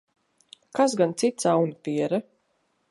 Kas 0.79 0.91
gan 1.01 1.13
cits, 1.23 1.49
aunapiere? 1.51 2.19